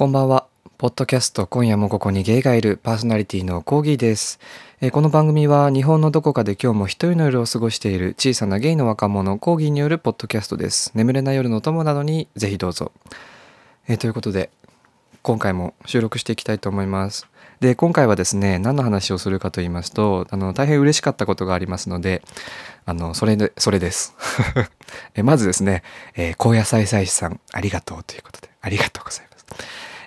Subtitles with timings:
[0.00, 0.46] こんばんは。
[0.78, 4.40] ポッドキャスト今夜もここにゲイがいるパーソナリティのコーギーです。
[4.80, 10.90] えこの番組は日本のどこかで今日も一人の夜を過ごしている小さなゲイの若者コーギーによるポッドキャストです。
[10.94, 12.92] 眠れない夜のお供などにぜひどうぞ。
[13.88, 14.48] えということで
[15.20, 17.28] 今回も収録していきたいと思います。
[17.60, 22.22] で今回はですね何の話をするかと言いますとあの大変嬉しかったことがありますので
[22.86, 24.14] あのそれでそれです。
[25.14, 25.82] えまずですね、
[26.16, 29.30] えー高野菜祭司さんありがとうということでありがとうございます。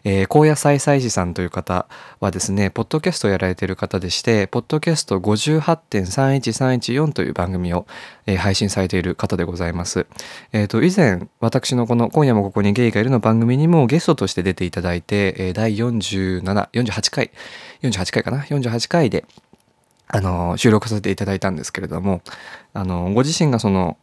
[0.05, 1.87] えー高野菜祭司さんという方
[2.19, 7.85] はですね、ポッドキャストをやられている方でして、ポッドキャスト58.31314という番組を、
[8.25, 10.05] えー配信されている方でございます。
[10.51, 16.41] えっ、と、以前、私のこの今夜もここにゲイがいるの番組にもゲストとして出ていただいて、えー第47、
[16.71, 17.31] 48回、
[17.81, 19.25] 48回かな ?48 回で、
[20.07, 22.21] あの収録させていただいたんですけれども、
[22.73, 23.97] あのご自身がその、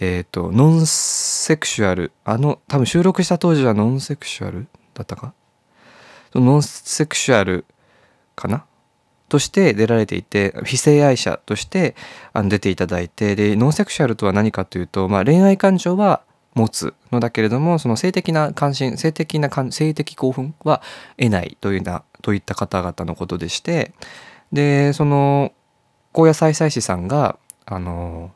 [0.00, 5.34] えっ、と、ノンセクシュアル、あの、多分収録した当時はノンセクシュアルだったか？
[6.32, 7.64] そのノンセクシュアル
[8.34, 8.64] かな？
[9.28, 11.96] として出られていて、非性愛者として
[12.34, 16.22] あの出ていただいて、で、ノンセクシュアルとは何かというと、まあ、恋愛感情は
[16.54, 20.82] 持つのだけれども、その性的な関心、性的な感性的興奮は
[21.16, 23.92] 得ないというな、といった方々のことでして、
[24.52, 25.52] で、その、
[26.12, 28.32] 高野菜祭司さんが、あの、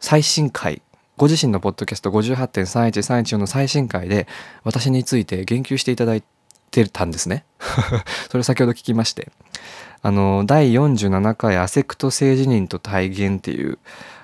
[0.00, 0.80] 最新回
[1.18, 4.28] ご自身のポッドキャスト58.31314の最新回で
[4.62, 6.22] 私について言及していただい
[6.70, 7.44] てたんですね。
[8.30, 9.32] それを先ほど聞きまして
[10.00, 13.80] あの第47回アセクト性自認と体現っていう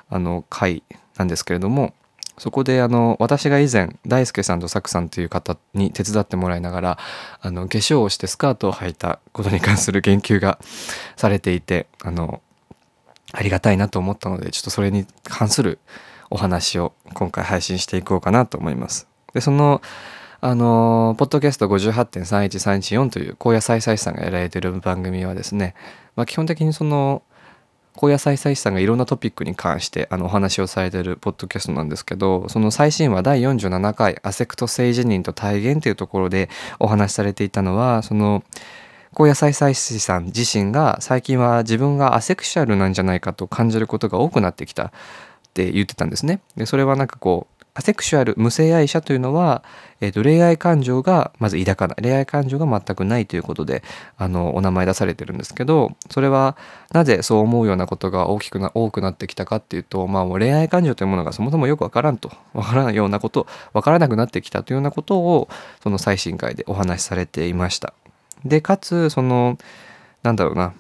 [0.09, 0.84] あの回
[1.17, 1.95] なんですけれども
[2.39, 6.98] そこであの私が以前大輔さんとサクさんという方に手伝ってもらいながら
[7.41, 10.61] あの化粧をしてスカートを履いたことに関する言及が
[11.17, 12.41] されていてあの
[13.33, 15.81] ありがたいなと思ったのでちょっとそれに関する
[16.35, 19.07] お話を今回配信していこうかなと思います。
[19.35, 19.81] でその
[20.41, 25.75] あのポッドキャスト58.31314という高野菜祭司さんがやられている番組はですね、
[26.17, 27.23] まあ、基本的にその
[27.95, 36.51] 高野菜祭司さんがいろんなトピックに関してあのお話をされているポッドキャストなんですけどその最新話第47回アセクト性自認と体現というところで
[36.81, 38.42] お話しされていたのはその
[39.14, 44.92] 高野菜祭司さん自身が最近は自分がアセクシュアルなんじゃないかと感じることが多くなってきた
[45.55, 46.41] って言ってたんですね。
[46.57, 49.65] でそれはなんかこうアセクシュアル無性愛者というのは、
[50.01, 53.83] えー、と恋愛感情がまず抱かない恋愛感情が全くないということで
[54.17, 56.57] あのお名前出されてるんですけどそれは
[56.93, 65.48] なぜそう思うようなことが大きくな多くなってきたかっていうと、まあ、もう恋愛感情というものがそもそもよくわからんとわからないようなことわからなくなってきたというようなことを
[65.83, 67.93] その最新回でお話しされていました。
[68.45, 69.59] でかつその
[70.23, 70.75] なんだろうな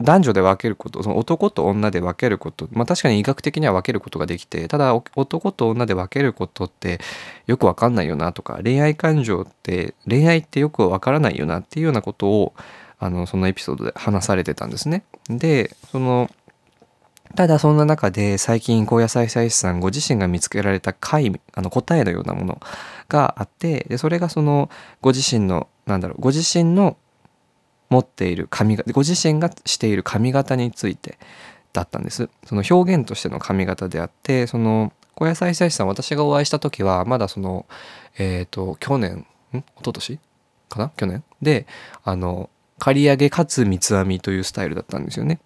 [0.00, 7.00] 男女で分けることその男と女で分けることまあ確かに医学的には分けることができてただ男と女で分けることって
[7.46, 12.52] よく分かんないよなとか恋愛感情って恋愛ってよく分からないよなっていうようなことを
[12.98, 15.04] あのそのエピソードで話されてたんですね。
[15.28, 16.30] でその
[17.34, 22.60] ただそんな中で最近高野菜祭司さんご自身が見つけられた解あの答えのようなもの
[23.08, 24.70] があってでそれがその
[25.00, 26.96] ご自身のなんだろうご自身の
[27.88, 31.18] 持っている髪型ご自身がしている髪型について
[31.72, 32.28] だったんです。
[32.44, 37.66] その表現としての髪型であってその小野菜祭司さん私がお会いした時はまだその
[38.18, 39.58] えっ、と去年ん？
[39.58, 40.18] 一昨年？
[40.68, 40.90] かな？
[40.96, 41.22] 去年？
[41.40, 41.66] で
[42.04, 45.40] あの刈り上げかつ三つ編みというスタイルだったんですよね。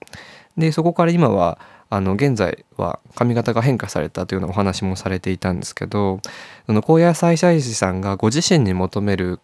[0.57, 1.59] でそこから今は
[1.89, 6.21] あの現在は髪型が変化されたというようなお話もされていたんですけど
[6.67, 9.41] その高野菜祭司さんがご自身に求める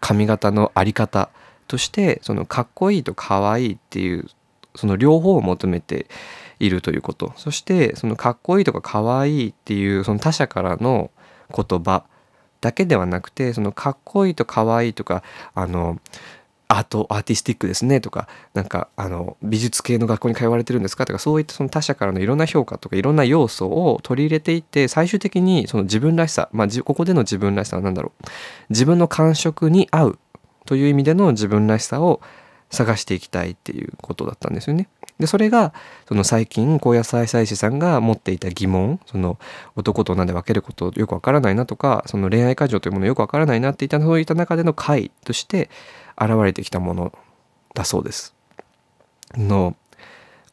[0.00, 1.28] 髪型のあり方
[1.68, 4.26] としてそのかっこいいと可愛いいっていう
[4.74, 6.06] その両方を求めて
[6.58, 7.32] いるということ。
[7.36, 11.10] そしてそのかっこいいとか可愛いいっていうその他者からの
[11.54, 12.04] 言葉
[12.60, 15.22] だけではなくてそのかっこいいと可愛いいとか
[15.54, 15.98] あの
[16.70, 28.24] アートアーティスティックですねとかなんかあの美術系の学校に通われてるんですかとかそういったその他者からのいろんな評価とかいろんな要素を取り入れていって最終的にその自分らしさまあここでの自分らしさは何だろう。
[28.68, 30.18] 自分の感触に合う
[30.68, 32.20] という意味での自分らしさを
[32.68, 34.90] 探していきたいっていうことだったんですよね。
[35.18, 35.72] でそれが
[36.06, 39.38] その最近高野菜祭司さんが持っていた疑問その
[39.76, 45.70] 男と女で分けることよくわからないなとかその恋愛感情というものよくわからないなっていったそういった中での回として
[46.20, 47.12] 現れてきたもの
[47.72, 48.34] だそうです。
[49.34, 49.74] の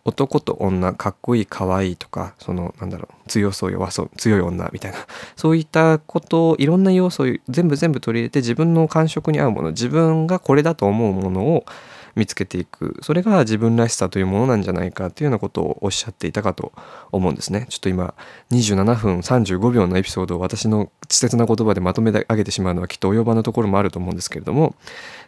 [0.05, 4.99] 男と女かっこいいかわいいとかそのなんだろう強そう弱そう強い女みたいな。
[5.35, 11.65] そういったことをいろんな要素を全部全部取り入れて自分の感触に合うもの自分がこれだと思うものを
[12.13, 12.99] 見つけていく。
[13.01, 16.71] それが自分らしさというものなんじゃないかっていうようなことをおっしゃっていたかと
[17.11, 17.65] 思うんですね。
[17.69, 18.13] ちょっと今
[18.51, 24.75] 27分35秒のエピソードを私の稚拙な言葉でまとめ上げてしまうのはきっと及ばぬところもあると思うんですけれども。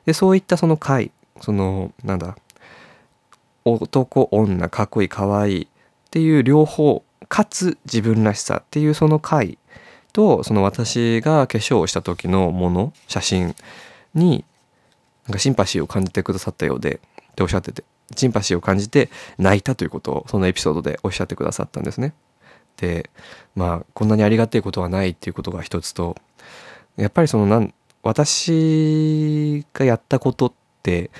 [0.06, 2.38] でそういったその回そのなんだ
[3.74, 5.68] 男女かっこいいかわいいっ
[6.10, 9.58] ていう両方かつ自分らしさっていうその回
[10.14, 13.56] とその私が化粧をした時のもの写真
[14.14, 14.46] に
[15.28, 17.84] なんかシンパシーを感じてくださったようでっておっしゃってて
[18.16, 22.14] シンパシーを感じて泣いたということをそのエピソードでおっしゃってくださったんですね。
[22.78, 23.10] で
[23.56, 26.16] まあこんなにありがたいことはないっていうことが一つと
[26.96, 27.74] やっぱりそのなん
[28.04, 30.54] 私がやったことっ
[30.84, 31.12] て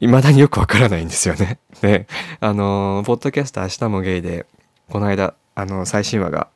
[0.00, 1.58] 未だによくわからないんですよね。
[1.80, 2.06] で
[2.40, 4.46] あのポッドキャスト明日もゲイで
[4.88, 6.48] この間あの最新話が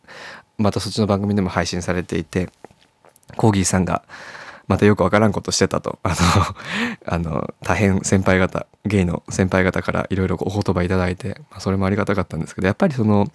[0.58, 2.50] またそっちの番組でも配信されていて
[3.36, 4.02] コーギーさんが
[4.68, 6.16] またよくわからんことしてたと あの
[7.06, 13.26] あの大変先輩方ゲイの先輩方からいろいろお言葉いただいて、まあ、それもありがたかったんですけどやっぱりその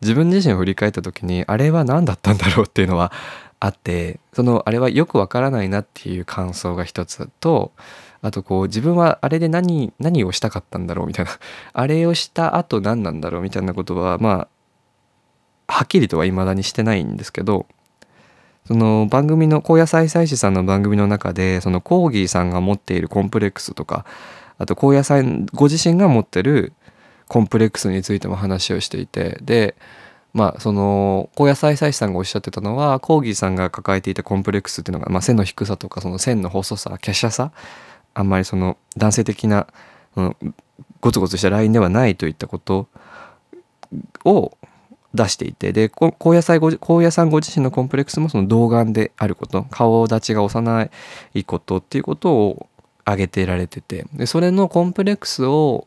[0.00, 3.12] 自分自身を振り返った時にあれは何だったんだろうっていうのは
[3.58, 7.72] あってそのあれはよくわからないなっていう感想が一つと
[8.26, 11.30] あとこう自分はあれで何何をしたかったんだろうみたいな。
[11.72, 14.48] あれをした後何なんだろうみたいなことはま
[15.68, 17.66] あはっきりとは未だにしてないんですけど
[18.66, 24.04] その番組の高野菜祭司さんの番組の中でそのコーギーさんが持っているコンプレックスとか
[24.58, 25.24] あと高野菜
[25.54, 26.72] ご自身が持ってる
[27.28, 29.76] コンプレックスについても話をしていてで
[30.32, 37.52] まあその高野菜祭司さんがおっしゃってたのはコーギーさんが抱えていたコンプレックスっていうのが、まあ、背の低さとかその線の細さ華奢さ
[38.16, 39.66] あんまりその男性的な、
[40.16, 40.36] うん、
[41.02, 42.88] ゴツゴツしたラインではないといったこと
[44.24, 44.56] を
[45.14, 50.90] 出していてで高野菜ご高野さんご自身のコンプレックスもその童顔であること顔立ちが幼
[51.34, 52.68] いことっていうことを
[53.04, 55.86] 挙げてられててでそれのコンプレックスを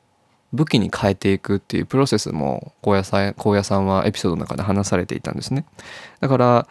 [0.54, 5.66] 武器に変えていくっていうプロセスも高野高野さんはエピソードの中で話されていたんですね。
[6.20, 6.68] だから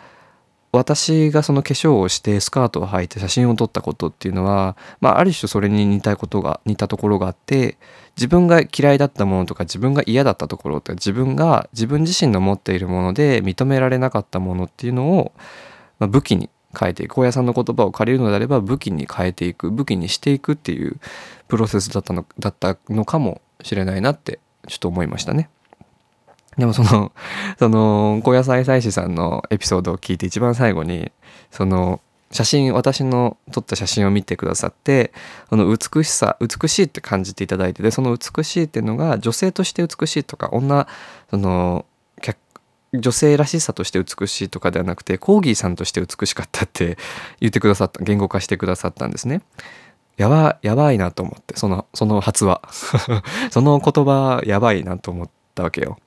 [0.71, 7.79] 私がその化粧をしてスカートを履いて写真を撮ったことっていうのは、まあ、ある種それに似たことが似たところがあって
[8.17, 15.33] 自分が嫌いだったものとか自分が嫌だったところって自分が自分自身の持っているもので認められなかったものっていうのを、
[15.99, 21.01] まあ、武器に変えていく高野さんの言葉を借りるのであれば武器に変えていく武器にしていくっていう
[21.49, 25.49] プロセスだったのだったのかもしれないなってちょっと思いましたね。
[26.59, 27.13] でもその、
[27.59, 31.13] その、高野菜祭司さんのエピソードを聞いて一番最後に、
[31.51, 32.01] その、
[32.31, 35.13] 写真、私の撮った写真を見てくださって、
[35.49, 40.87] この美しさ、美しいって感じていただいて、で、その美しいっていうのが女性として美しいとか、女、
[41.31, 41.87] その、
[42.95, 46.97] 女性らしさとして美しいとかではなくて、コーギーさんとして美しかったって
[47.41, 49.43] 言ってくださった、言語化してくださったんですね。
[50.17, 52.63] やば、やばいなと思って、その、その発話。
[53.51, 55.99] その言葉、やばいなと思ったわけよ。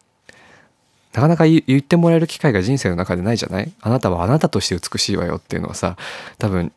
[1.14, 3.72] なかなか言ってもらえる機会が人生の中でないじゃない？
[3.82, 5.98] あなたはあなたとして美しいわよっていうのはさ
[6.38, 6.72] 多分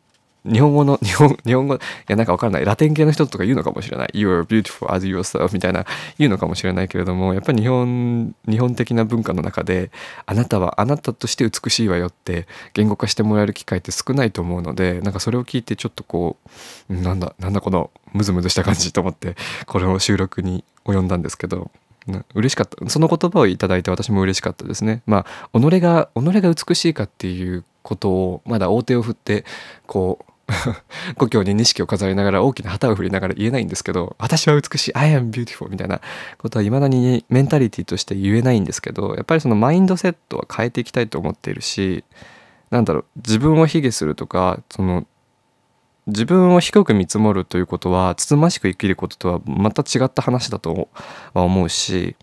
[0.45, 2.65] 日本語の 日本日本語いやなんかわからない。
[2.65, 4.09] ラテン系の人とか言うのかもしれない。
[4.13, 5.85] You are beautiful as yourself みたいな
[6.19, 9.89] 言うのかもしれないけれどもやっぱり日本日本的な文化の中で
[10.27, 12.45] あなたはあなたとして美しいわよって
[12.75, 16.37] 言語化してもらえる機会って少ないと思うのでなんかそれを聞いてちょっとこ
[16.89, 19.35] うなんだなんだこのムズムズした感じと思って
[19.65, 21.71] これを収録に及んだんですけど。
[22.33, 22.89] 嬉しかった。
[22.89, 25.01] その言葉をいただいて私も嬉しかったですね。
[25.05, 29.45] まあ己が己が美しいかっていうことをまだ大手を振って
[29.85, 30.31] こう
[31.17, 36.01] 故郷に錦を飾りながら大きな旗を振りながら言えないんですけど私は美しい I am beautiful みたいな
[36.37, 42.03] ことは未だにメンタリティとして言えないんですけどやっぱりそのマインドセットは変えていきたいと思っているし
[42.69, 45.07] なんだろう自分を卑下するとかその
[46.07, 50.89] 自分を低く見積もるということはつつましく生きることとはまた違った話だと
[51.33, 52.15] は思うし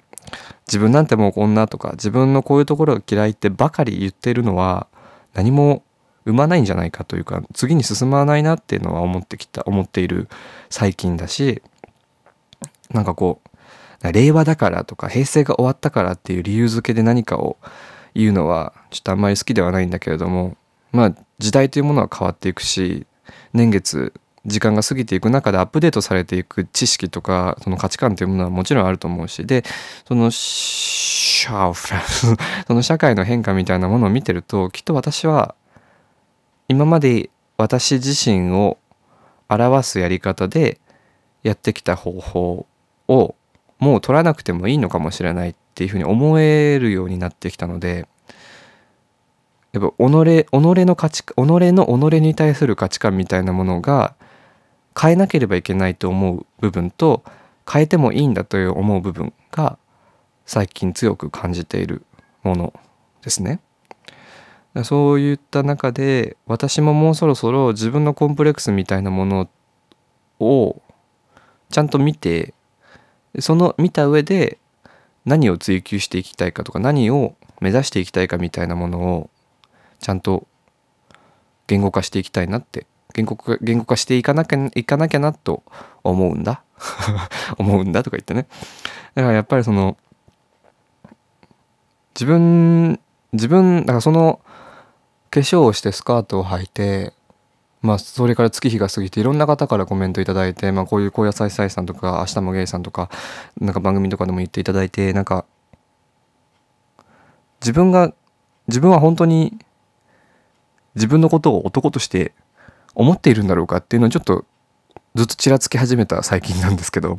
[0.67, 4.87] 自分なんてもうこんなとか自分のこういうところが嫌いってばかり言ってるのは
[5.35, 5.83] 何も
[6.25, 10.29] 生まないんじゃないかというか次に進まないなっていうのは思ってきた思っている
[10.71, 11.63] 最近だし
[12.91, 17.57] なんかこう令和だからとか平成が終わったからっていう理由付けで何かを
[18.15, 20.57] 言うのはちょっとあんまり好きではないんだけれども
[20.93, 23.07] まあ時代というものは変わっていくし
[23.53, 24.13] 年月
[24.45, 29.65] 時間が過ぎていく中でアップデートされていく知識とかその価値観というものはもちろんあると思うしで
[30.07, 32.37] そのシャーフ
[32.67, 35.55] その社会の変化みたいなものを見てるときっと私は
[36.69, 38.79] 今まで私自身を
[39.49, 40.81] 表すやり方で
[41.43, 42.67] やってきた方法
[43.09, 43.35] を
[43.79, 48.07] もう取らなくてもいいのかもしれないっていうふうに思えるようになってきたので
[49.73, 54.15] やっぱ己己の価値己の己に対する価値観みたいなものが
[55.01, 57.25] 変えなければいけないと思う部分と
[57.71, 59.79] 変えてもいいんだという思う部分が
[60.45, 62.05] 最近強く感じている
[62.43, 62.75] もの
[63.23, 63.61] ですね。
[64.85, 69.49] そういった中で私ももうそろそろ自分のコンプレックスみたいなもの
[70.41, 70.81] を
[71.71, 72.55] ちゃんと見て
[73.39, 74.59] その見た上で
[75.27, 79.31] 何を追求していきたいかとか何を目指していきたいかみたいなものを
[80.03, 80.47] ちゃんと
[81.67, 85.63] 言語化していきたいなって言語化言語化していかなきゃいかなきゃなと
[86.03, 86.63] 思うんだ。
[87.59, 88.47] 思うんだとか言ってね。
[89.15, 89.97] だからやっぱりその
[92.15, 93.01] 自分
[93.33, 94.41] 自分だからその
[95.31, 97.15] 化粧をしてスカートを履いて
[97.81, 103.09] まあそれから月日が過ぎていろんな方からコメントいいて、まあ、こういう高野菜菜さんとか明日もゲイさんとか
[103.61, 105.45] なんか番組とかでも言っていただいてなんか
[107.61, 108.13] 自分が
[108.69, 109.59] 自分は本当に
[110.95, 112.33] 自分のことを男として
[112.95, 114.45] 思っているんだろうかっていうのをちょっと
[115.15, 117.19] ずっとちらつき始めた最近なんですけど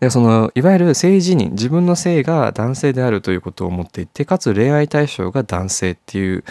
[0.00, 6.44] でそのいわゆる性自認自分の性が男性であるということを思っていてかつ恋愛対象が男性っていう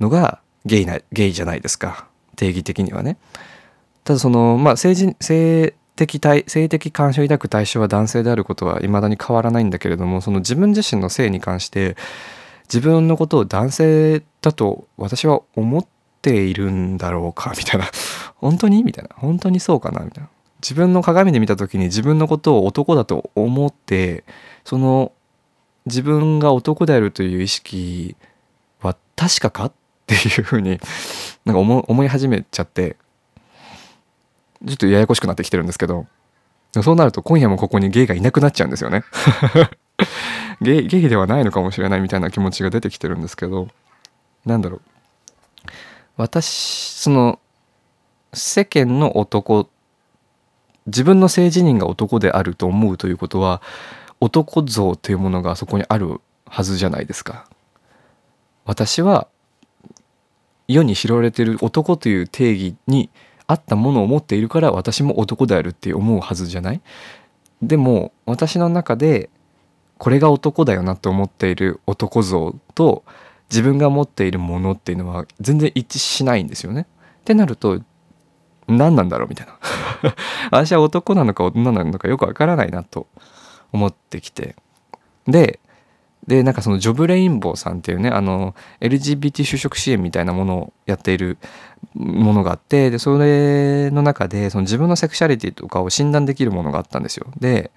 [0.00, 3.16] のがゲイなゲイじゃないですか定義的にはね。
[4.04, 11.96] ただそのまあ性性的対性的干渉を抱く対象は男性であることは未だに変わらないんだけれどもその自分自身の性に関して
[12.68, 15.86] 自分のことを男性だと私は思っ
[16.22, 17.52] ているんだろうか？
[17.56, 17.86] みたいな。
[18.36, 18.82] 本当に？
[18.84, 19.10] みたいな。
[19.16, 20.04] 本当にそうかな？
[20.04, 20.30] みたいな。
[20.62, 24.24] 自分の鏡で見た時に自分のことを男だと思って
[24.64, 25.12] その
[25.84, 28.16] 自分が男であるという意識
[28.80, 29.64] は確かか？
[29.66, 29.72] っ
[30.06, 30.80] ていうふうに
[31.44, 32.96] なんか思い始めちゃって
[34.64, 36.06] ちょっとややこしくなってきてるんですけど
[36.80, 39.02] そうなると今夜もここにゲイがいなくなっちゃうんですよね。
[40.60, 43.68] ゲイゲイではないのかもしれないみたいな気持ちが出てきてるんですけど
[44.44, 44.80] なんだろう
[46.16, 47.38] 私その
[48.32, 49.68] 世間の男
[50.86, 53.60] 自分の性自認が男であると思うということは
[54.20, 57.48] 男像というものがそこにあるはずじゃないですか。
[58.64, 59.28] 私は
[60.68, 63.10] 世に知られてる男という定義に
[63.46, 66.80] 合ったものを持っているから私も男であるって思うはずじゃない
[67.62, 69.30] でも私の中で
[69.98, 73.04] これが男だよなと思っている男像と
[73.50, 76.86] 自分が持っているものっていうのは全然一致しないんですよね。
[77.20, 77.80] ってなると
[78.68, 79.58] 何なんだろうみたいな。
[80.50, 83.06] 私は男なのか女なのかよくわからないなと
[83.72, 84.56] 思ってきて。
[85.26, 85.60] で
[86.26, 91.38] でなんかそのジョブレインボーさんっていうねあの LGBT 就職支援みたいなものをやっている
[91.94, 97.26] ものがあってでそれの中でその自分のセクシャリティとかを診断できるものがあったんですよ。
[97.38, 97.70] で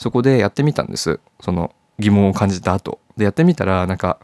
[0.00, 1.20] そこでやってみたんです。
[1.40, 3.00] その疑問を感じた後。
[3.18, 4.18] でやってみたらなんか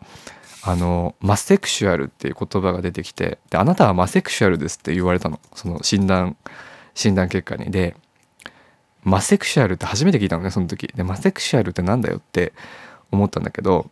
[0.62, 5.38] あのマセクシュアルっていう言葉が出てきてであなたはマセクシュアルですって言われたの。
[5.54, 6.38] その診断
[6.94, 7.70] 診断結果に。
[7.70, 7.94] で
[9.04, 10.88] マセクシュアルって初めて聞いたのねその時。
[10.96, 12.54] でマセクシュアルってなんだよって
[13.12, 13.90] 思ったんだけど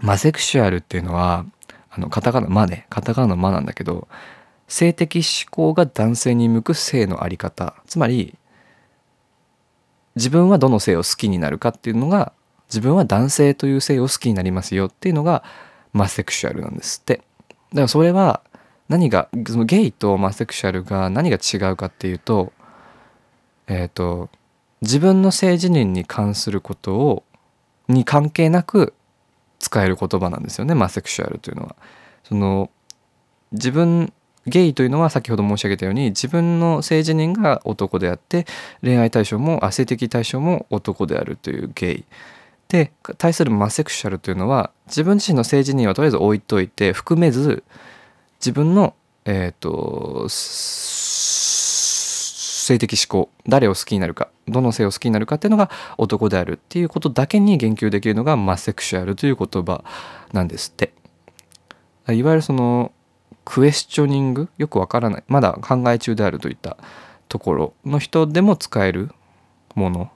[0.00, 1.44] マセクシュアルっていうのは
[1.90, 2.86] あのカタカナ「マ」ね。
[2.88, 4.08] カタカナの「マ」なんだけど
[4.66, 7.74] 性的思考が男性に向く性のあり方。
[7.86, 8.34] つまり
[10.16, 12.32] 自分はどの性を好きになるかっていうのが
[12.68, 15.42] 自分は男性という性を好きになりますよっていうのが
[15.92, 18.42] マセクシュアルなんですってだからそれは
[18.88, 22.52] 何がそのゲイとマセクシュアルが何が違うかっていうと
[23.66, 24.30] えっ、ー、と
[24.80, 27.24] 自分の性自認に関することを
[27.88, 28.94] に関係なく
[29.58, 31.76] 使える言葉なんですよねマセクシュアルというのは。
[32.24, 32.70] その
[33.52, 34.12] 自分
[34.46, 38.46] ゲイというのは先ほど申し上げたように自分の性自認が男であって
[38.82, 42.04] 恋愛対象も性的対象も男であるというゲイ。
[42.68, 47.64] で対するマセクシャルというのは自分自身の性自認はとりあえず置いといて含めず
[48.40, 48.94] 自分の
[49.26, 50.26] えっ、ー、と
[52.62, 59.84] 性的思考誰を好きになるかどの性を好きになるかっていうのが男であるっていうことだけに言及できるのがマセクシュアルという言葉
[60.32, 60.94] なんですって。
[62.10, 62.90] いわゆるその
[63.44, 64.48] クエスチョニング？
[64.58, 65.24] よくわからない。
[65.28, 66.76] まだ考え中であるといった
[67.28, 69.10] ところの人でも使える
[69.74, 70.10] もの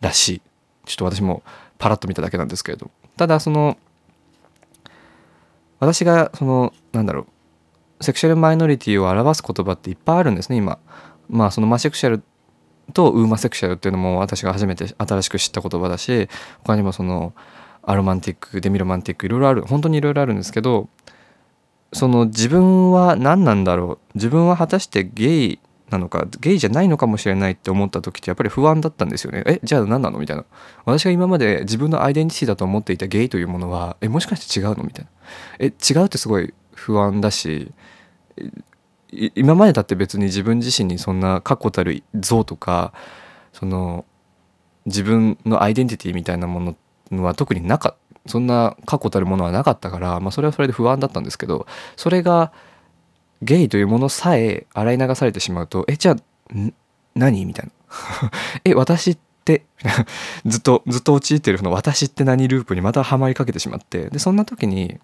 [0.00, 0.42] らしい。
[0.86, 1.42] ちょっと私も
[1.78, 2.90] パラッと見ただけなんですけれど。
[3.16, 3.76] ただその
[5.80, 7.26] 私がそのなんだろ
[8.00, 8.04] う。
[8.04, 10.78] セクシャルマイノリティを表す言葉っていっぱいあるんですね今。
[11.28, 12.22] まあそのマセクシャル
[12.94, 16.28] とウーマセクシャルっていうのも私が初めて新しく知った言葉だし
[16.62, 17.34] 他にもその
[17.82, 19.62] アロマンティックデミロマンティックいろいろある。
[19.62, 20.88] 本当にいろいろあるんですけど
[21.92, 24.14] その自分は何なんだろう？
[24.14, 25.58] 自分は果たしてゲイ
[25.90, 26.26] なのか？
[26.40, 29.42] ゲイじゃないのかもしれないって思った時ってやっぱり不安だったんですよね。
[29.46, 30.18] えじゃあ何なの？
[30.18, 30.44] みたいな。
[30.84, 34.84] 私が今まで自分のアイデンティティだと思っていたゲイというものはえもしかして違うの？
[34.84, 35.10] みたいな。
[35.60, 37.72] え違うってすごい不安だし
[39.34, 42.92] 今までだって別に自分自身にそんな確固たる像とか
[43.54, 44.04] その
[44.84, 46.76] 自分のアイデンティティみたいなも
[47.10, 47.96] のは特になかっ
[48.26, 52.52] そんな確固たるものはなかったから、まあ、それはそれで不安だったんですけどそれが
[53.42, 56.16] ゲイというものさえ洗い流されてしまうとえじゃあ
[57.14, 57.44] 何？
[57.44, 57.72] みたいな。
[58.64, 59.64] え私って？
[60.46, 64.10] ずっとずっと陥ってるの私って何ループにまたはまりかけてしまって。
[64.10, 64.98] でそんな時に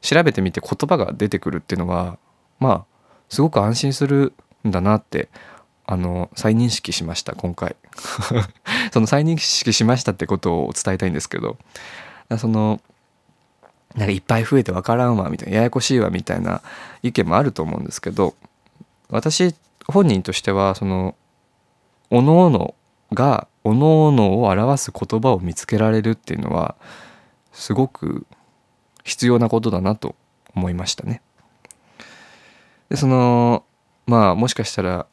[0.00, 2.18] 調べてみて言葉が出てくるっていうのは
[2.58, 2.84] まあ
[3.28, 4.32] すごく安心する
[4.66, 5.28] んだなって
[5.86, 7.76] あの再認識しました今回。
[8.92, 11.56] その再認識しましたってことを伝えたいんですけど
[12.38, 12.80] その
[13.96, 16.62] なんかいっぱい増えて分からんわみたいなややこしいわみたいな
[17.02, 18.34] 意見もあると思うんですけど
[19.08, 19.54] 私
[19.86, 21.16] 本人としてはその
[22.10, 22.74] おのおの
[23.12, 26.76] がおのおのを表す言葉を見つけられるっていうのは
[27.52, 28.26] すごく
[29.04, 30.14] 必要なことだなと
[30.54, 31.20] 思いましたね。
[32.88, 33.64] でその
[34.06, 35.06] まあもしかしたら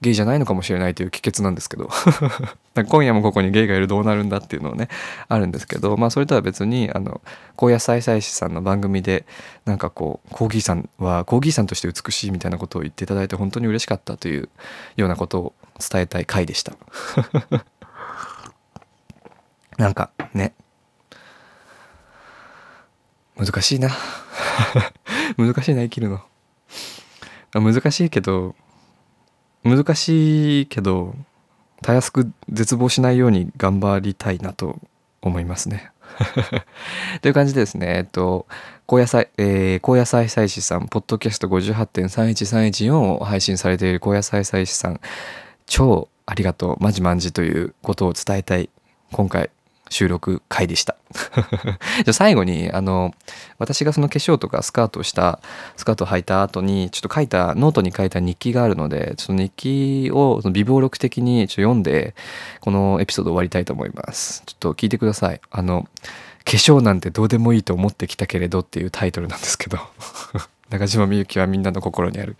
[0.00, 1.88] ゲイじゃないのかもしれないという帰結なんですけど。
[2.88, 4.88] 今夜もここにゲイがいるどうなるんだっていうのをね
[5.28, 7.22] あるんですけどまあそれとは別にあの
[7.56, 9.24] 高野菜菜師さんの番組で
[9.64, 14.50] なんかこうコーギーさんはコーギーさんとして美しいみたいなことを言っていただいて本当に嬉しかったという
[14.96, 16.74] ようなことを伝えたい回でした。
[19.78, 20.52] なんかね。
[23.36, 23.90] 難しいな。
[25.36, 26.20] 難しいな生きるの。
[27.52, 28.54] 難しいけど
[29.66, 31.14] 難しいけど
[31.82, 34.78] たやすく絶望しないように頑張りたいなと
[35.22, 35.90] 思いますね。
[37.20, 38.46] という感じでですね、えっと、
[38.86, 45.00] 高野菜、えー、高野菜祭司さん、ポッドキャスト58.31314を配信されている高野菜祭司さん、
[45.66, 48.70] 超ありがとう、まじまんじということを伝えたい、
[49.12, 49.50] 今回、
[49.88, 50.96] 収録回でした。
[52.04, 53.14] じゃ最後にあの
[53.58, 55.40] 私がその化粧とかスカートをした
[55.76, 62.14] スカートを履いた後にちょっと書いたノートに書いた日記があるのでちょっと日記をその微暴録的にちょっと読んで
[62.60, 64.42] このエピソード終わりたいと思います。
[64.46, 65.40] ちょっと聞いてください。
[65.50, 65.86] あの
[66.46, 69.78] 化粧なんてどうでもいいと思ってきたけれどっていうタイトルなんですけど
[70.70, 72.36] 中島みゆきはみんなの心にある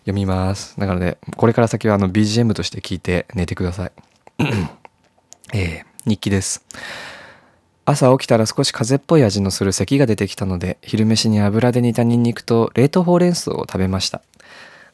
[0.00, 3.92] 読みますだからねこれから先はあの BGM として聞いて寝てください
[5.54, 6.64] えー日記です。
[7.84, 14.22] 朝起きたら少し風邪っぽい味のする咳が出てきたので、昼飯に油で煮たニンニクと冷凍ほうれん草を食べました。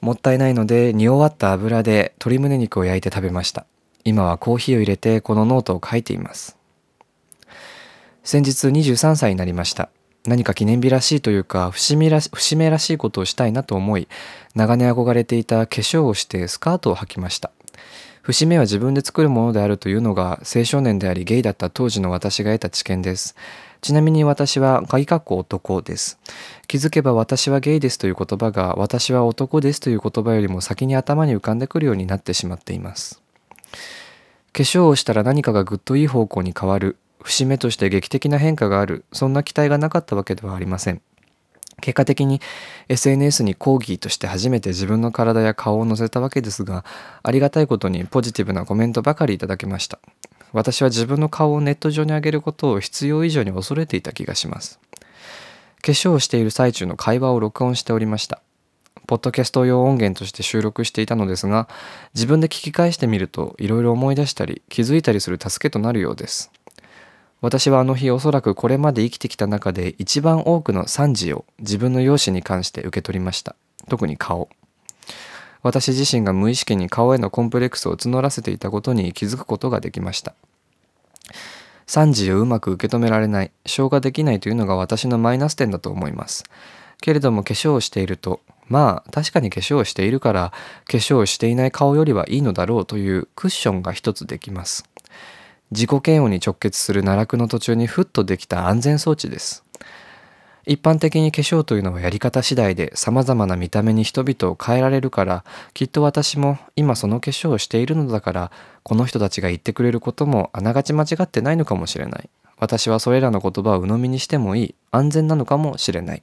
[0.00, 3.64] もったいないので、煮終わった油で鶏胸肉を焼いて食べました。
[4.04, 6.56] 今はコーヒーを入れてこのノートを書いています。
[8.22, 9.88] 先日23歳になりました。
[10.26, 14.08] 何か記念日らしいというか節目ら節目らしいことをしたいなと思い
[14.54, 17.50] 長年憧れていた化粧をしてスカートを履きました
[18.24, 23.36] 節目は自分で作るものであるというのが青少年でありゲイだった当時の私が得た知見です。
[23.82, 26.18] ちなみに私は鍵括弧男です。
[26.66, 33.20] 気づけば私はゲイですという言葉が私は男ですという言葉よりも先に頭に浮かんでくるようになってしまっています。
[34.54, 36.96] 化粧をしたら何かがぐっといい方向に変わる。
[37.22, 39.04] 節目として劇的な変化がある。
[39.12, 41.02] そんな期待がなかったわけではありません。
[41.80, 42.40] 結果的に
[42.88, 46.84] SNS に講義として初めて自分の体や顔を載せたわけですが
[47.22, 49.98] ありがたいことにポジティブなコメントばかりいただけました。
[50.52, 54.78] 私は自分の顔をネット上に上げることを必要以上に恐れていた気がします。
[55.82, 58.40] 化粧をしている最中の会話を録音しておりました。
[59.06, 61.68] ポッドキャスト用音源として収録していたのですが
[62.14, 66.50] 自分で聞き返してみるといろいろ思い出したり気づいたりする助けとなるようです。
[67.44, 73.54] 私はあの日おそらくこれまで生きてきた中で一番多くの賛辞を自分の容姿に関して受け取りました。
[73.90, 74.48] 特に顔。
[75.62, 80.34] 私自身が無意識に顔へのコンプレックスを募らせていたことに気づくことができました。
[81.86, 86.44] 賛辞をうまく受け止められない、消化できないというのが私のマイナス点だと思います。
[87.02, 90.52] けれども化粧をしていると、まあ確かに化粧をしているから
[90.86, 94.88] 化粧をしていない顔よりはいいのだろうというクッションが一つできます。
[95.74, 99.64] 自己嫌悪に直結する奈落の途中にふっとできた安全装置です。
[100.66, 108.50] 一般的に化粧というのはやり方次第で様々な見た目に人々を変えられるからきっと私も今その化粧をしているのだから
[108.82, 112.30] この人たちが言ってくれることもあながち間違ってないのかもしれない。
[112.56, 114.74] 私はそれらの言葉を鵜呑みにしてもいい。
[114.92, 116.22] 安全なのかもしれない。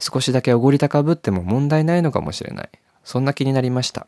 [0.00, 2.70] 少しだけおごり高ぶっても問題ないのかもしれない。
[3.04, 4.06] そんな気になりました。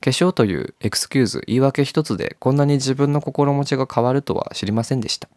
[0.00, 5.28] 化粧というエクスキューズ言い訳一つでこんなに自分の心持ちが変わるとは知りませんでした。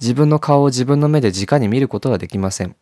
[0.00, 2.76] 自分の顔を自分の目で直に見ることはできません。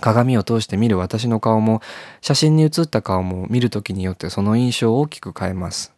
[0.00, 1.82] 鏡を通して見る私の顔も
[2.22, 5.92] 写真に写った顔も見る時によってその印象を大きく変えます。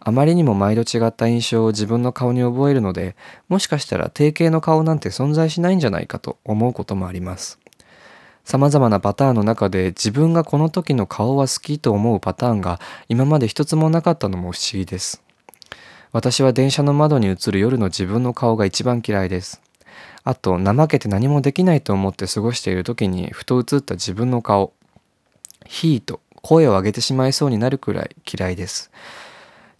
[0.00, 3.16] あまりにも毎度違った印象を自分の顔に覚えるので
[3.48, 7.58] もしかしたら定型の顔なんて存在しないんじゃないかと思うこともあります。
[8.44, 12.78] 様々なパターンの中で自分がこの時の顔は好きと思うパターンが
[13.08, 15.22] 今まで一つもなかったのも不思議です。
[16.12, 19.60] 私は電車の窓に映る夜の自分の顔が一番嫌いです。
[20.22, 24.72] あと、怠けて何もできないと思って過ごしている時にふと映った自分の顔。
[25.66, 28.90] ヒート、声を上げてしまいそうになるくらい嫌いです。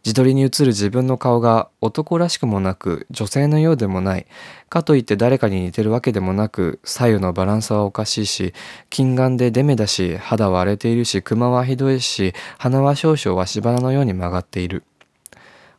[0.05, 4.27] 自撮りに映る自分の顔が男らしくもなく女性のようでもない
[4.69, 8.53] かといって誰かに似てるわけでもなく左右のバランスはおかしいし
[8.91, 14.85] 近眼でデメだし肌は荒れているしクマはひどいし鼻は少々わし鼻のように曲がっている。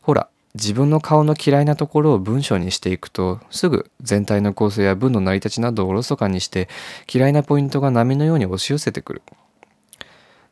[0.01, 6.69] ほら自分の顔の嫌いなところを文章にしていくとすぐ全体の構成や文の成り立ちなどをおろそかにして
[7.13, 9.21] 嫌いなポイントが波のように押し寄せてくる。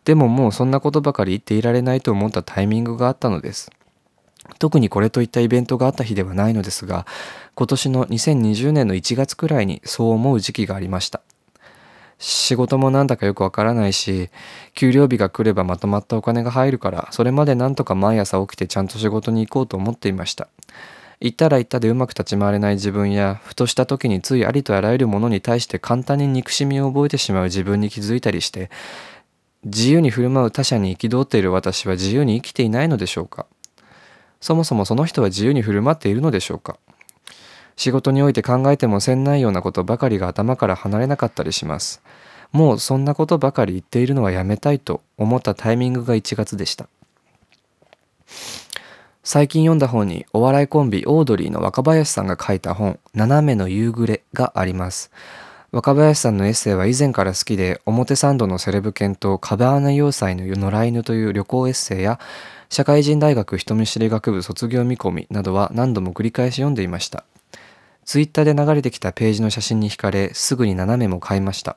[0.06, 3.72] でももうそんなことばかり言っていられないと思ったタイミングがあったのです。
[4.60, 7.06] 特にこれといったイベントがあった日ではないのですが、
[7.56, 11.22] 今年の2020年の1月くらいにそう思う時期がありました。
[12.20, 14.30] 仕事もなんだかよくわからないし、
[14.76, 20.48] 給料日が来ればまとまったお金が入るから、それまでなんとか毎朝起きてちゃんと仕事に行こうと思っていました。
[21.20, 28.70] 行ったら行ったでうまく立ち回れない自分や、ふとした時についありとあらゆるものに対して簡単に憎しみを覚えてしまう自分に気づいたりして、
[29.66, 33.46] 自由に振る舞う他者に憤っている私は自由に生きていないのでしょうか？
[34.42, 36.78] そもそもその人は自由に振る舞っているのでしょうか？
[37.76, 42.02] 仕事において考えてもせんないようなことばかりが頭から離れなかったりします。
[42.52, 46.88] もうそんなことばかり言っているのはやめたいと思ったタイミングが1月でした。
[49.24, 55.12] 最近読んだ本にお笑いコンビオードリーの若林さんが書いた本「斜めの夕暮れ」があります。
[55.74, 62.20] 若林さんのエッセイは以前から好きで表参道のセレブ犬と壁穴要塞の野良犬という旅行エッセイや
[62.70, 67.24] 社会人大学人見知り学部卒業見込みなどは何度も繰り返し読んでいました。
[68.06, 71.76] ツイッターで流れてきたページの写真に惹かれすぐに斜めも買いました。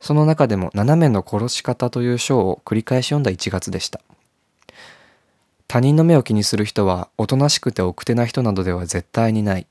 [0.00, 4.00] その中でも斜めの殺し方という章を繰り返し読んだ1月でした。
[5.66, 9.66] 他人の目を気にする人はおとなしくて奥手な人などでは絶対にない。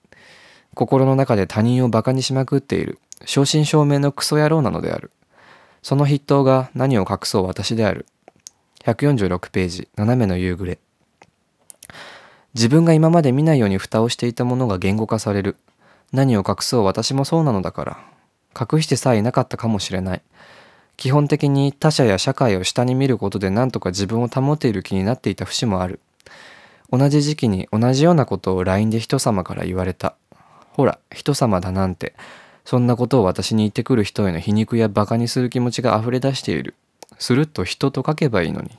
[0.75, 2.99] 心の中で他人を馬鹿にしまくっている。
[3.25, 5.11] 正真正銘のクソ野郎なのである。
[5.81, 8.05] その筆頭が何を隠そう私である。
[8.83, 10.79] 146ページ、斜めの夕暮れ。
[12.53, 15.57] 自分が今まで見ないように蓋をしていたものが言語化される。
[16.11, 17.97] 何を隠そう私もそうなのだから。
[18.59, 20.21] 隠してさえいなかったかもしれない。
[20.95, 25.99] 基本的に他者や社会を下に見ることで何とか自分を保っている気になっていた節もある。
[26.91, 30.15] 同じ時期に同じようなことを LINE で人様から言われた。
[30.71, 32.15] ほら、人様だなんて。
[32.67, 36.75] そんなことを私に言ってくる人への皮肉や馬鹿にする気持ちが溢れ出している。
[37.17, 38.77] すると人と書けばいいのに。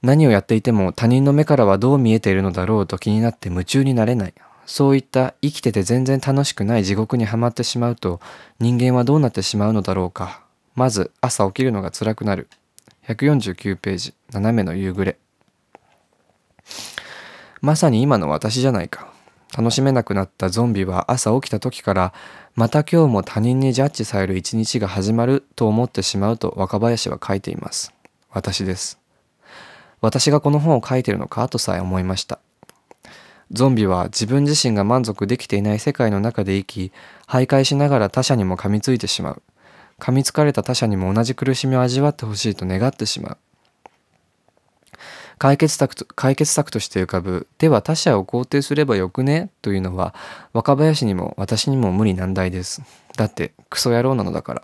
[0.00, 4.34] 何をやっていても他人の目からはどう見えているのだろうと気になって夢中になれない。
[4.64, 8.22] そういった生きてて全然楽しくない地獄にはまってしまうと
[8.58, 10.42] 人間はどうなってしまうのだろうか。
[10.74, 12.48] まず朝起きるのが辛くなる。
[13.08, 15.18] 149ページ、斜めの夕暮れ。
[17.60, 19.17] まさに今の私じゃないか。
[19.56, 22.12] 楽しめなくなったゾンビは朝起きた時から
[22.54, 27.92] また今日も他人にジャッジされる一日が始まると思ってしまうと若林は書いています。
[28.30, 28.98] 私です。
[30.00, 32.38] 私がこの本を書いているのかとさえ思いました。
[33.50, 36.92] ゾンビは自分自身が満足できていない世界の中で生き、
[37.26, 39.42] 徘徊しながら他者にも噛みついてしまう。
[39.98, 43.38] 噛みつかれた他者にも同じ苦しみを味わってほしいと願ってしまう。
[45.38, 47.46] 解決策と解決策として浮かぶ。
[47.58, 49.50] では他者を肯定すればよくね？
[49.62, 50.14] というのは
[50.52, 52.82] 若林にも私にも無理難題です。
[53.16, 54.62] だってクソ野郎なのだから。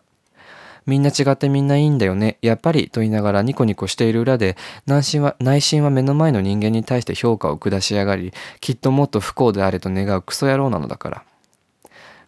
[0.87, 2.37] みんな違ってみんないいんだよね？
[2.43, 2.91] やっぱり？
[2.91, 11.25] と言いながらニコニコしている裏で内心は内心は目の前の人間に対して評価を下しやがりきっともっと不幸であれと願うクソ野郎なのだから。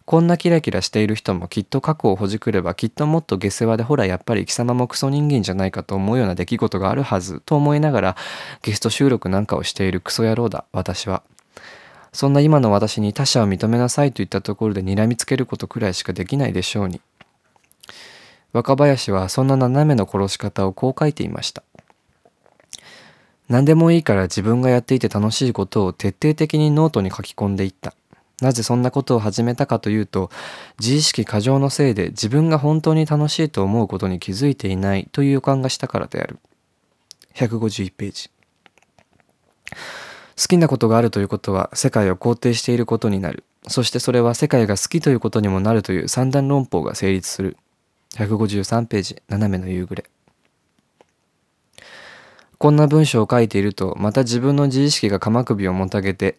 [0.07, 8.15] こんなキラキラしている人もきっと過去をほじくればきっともっと下世話でほらやっぱり貴様もクソ人間じゃないかと思うような出来事があるはずと思いながら
[8.61, 11.23] ゲスト収録なんかをしているクソ野郎だ私は。
[12.13, 17.01] そんな今の私に他者を認めなさいといったところで睨みつけることくらいしかできないでしょうに。
[18.53, 21.63] 若林はそんな斜めの殺し方をこう書いていました。
[23.49, 27.93] 何でもいいから自分がやっていて楽しいことを徹底的にノートに書き込んでいった。
[28.41, 30.29] なぜそんなことを始めたかというと、
[30.79, 36.37] 自意識過剰のせいで自分が本当に楽しいと思うことに気づいていないという予感がしたからである。
[37.33, 38.29] 151ページ。
[40.39, 43.43] 好きなことがあるということは世界を肯定していることになる。
[43.67, 47.57] そしてそれは世界が好きということにもなるという三段論法が成立する。
[48.15, 50.09] 153ページ、斜めの夕暮れ。
[52.59, 56.37] こんな文章を書いていると、また自分の自意識が鎌首をもたげて、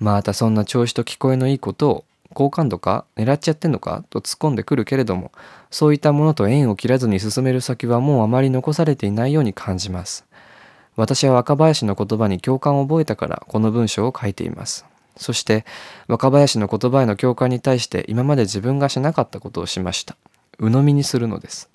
[0.00, 5.32] またそんな調子と聞こえのいいことを好感度か狙っちゃってんのかと突っ込んでくるけれども
[5.70, 10.24] そういったものと縁を切らずに進める先はもうあまり残されていないように感じます。
[10.96, 14.84] 私は若林の言葉に共感を覚えたからこの文章を書いています。
[15.16, 15.64] そして
[16.06, 20.16] 若林の言葉への共感に対して今まで自分がしなかったことをしました。
[20.58, 21.68] 鵜呑みにするのです。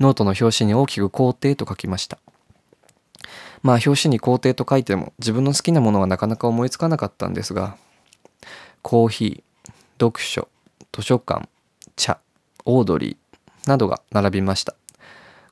[0.00, 2.18] ノートの表紙に大きく肯定と書きました。
[3.64, 7.76] まあ表紙に肯定と書いても自分の好きなものはなかなか思いつかなかったんですが
[8.82, 10.48] コーヒー読書
[10.92, 11.48] 図書館
[11.96, 12.20] 茶
[12.64, 14.74] オードリーなどが並びました。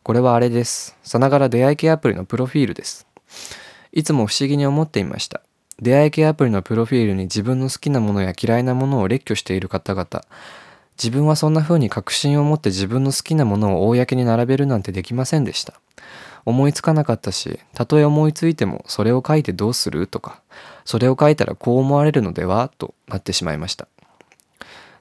[0.02, 0.96] これはあれです。
[1.02, 3.06] さながら出会い系アプリのプロフィールです。
[3.92, 5.40] いつも不思議に思っていました。
[5.80, 10.24] 出会い系アプリのプロフィールに自分の好きなものや嫌いなものを列挙している方々。
[10.98, 15.74] 自分はそんな風に確信を持って自分の好きなものを公に並べるなんてできませんでした。
[16.44, 20.42] 思いつかなかったしたとえ思いついてもそれを書いてどうするとか
[20.84, 23.88] それを書いたらこう思われるのではとなってしまいました。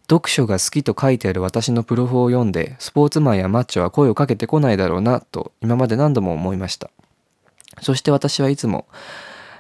[0.10, 6.89] 読書が好きと書いてある私のプロフを読んでスポーツマンやマッチョは声をかけてこないだろうなと今まで何度も思いました。
[7.82, 8.88] そして私はいつも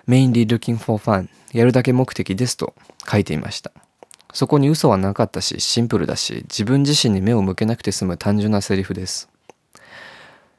[0.07, 2.73] mainly looking for fun やるだけ目的ですと
[3.09, 3.71] 書いていました。
[4.33, 9.30] そこに嘘はなかったしシンプルだし自分自身に目を向けなくて済む単純なセリフです。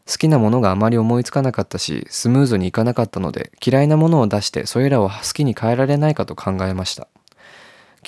[0.08, 7.08] 好きなものがあまり思いつかなかったしスムーズにいかなかったので嫌いなものを出してそれらを好きに変えられないかと考えました。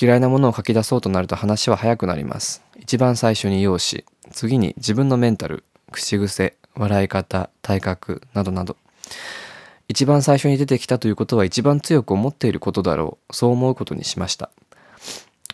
[0.00, 2.62] 嫌いなものを書き出そうとなると話は早くなります。
[2.76, 8.76] 一番最初に容姿次に自分のメンタル口癖笑い方体格などなど。
[9.86, 13.34] 一番最初に出てきたということは一番強く思っていることだろう。
[13.34, 14.50] そう思うことにしました。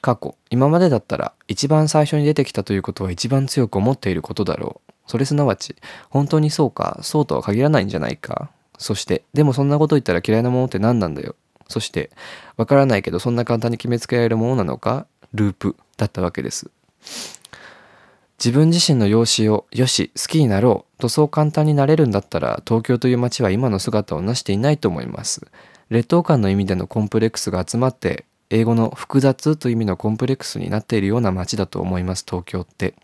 [0.01, 4.90] 過去今までだったら一番最初に出てきたということは一番強く思っていることだろう。
[5.11, 5.75] それすなわち、
[6.09, 8.49] 本当にそうか、そうとは限らないんじゃないか。
[8.79, 11.35] そして、でもそんなこと言ったら嫌いなものって何なんだよ。
[11.67, 12.11] そして、
[12.57, 16.71] わからないけどそんな簡単に決めつけられるものなのかループだったわけです。
[18.39, 25.45] 自分自身の容姿をよし好きになろうとそう簡単になれるんだったら東京という街は今の姿を成していないと思います。
[25.89, 32.95] 劣等感の意味でのコンプレックスが集まって英語の複雑という意味のコンプレックスになっているような街だと思います東京って。